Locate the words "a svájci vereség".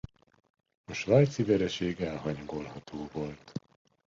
0.85-2.01